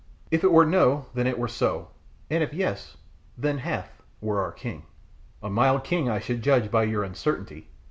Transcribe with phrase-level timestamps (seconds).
[0.31, 1.89] If it were no then it were so,
[2.27, 2.97] and if yes
[3.37, 4.87] then Hath were our king."
[5.43, 7.67] "A mild king I should judge by your uncertainty.